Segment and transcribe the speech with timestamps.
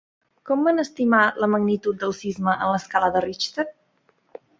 [0.49, 3.67] Com van estimar la magnitud del sisme en l'escala de Richter?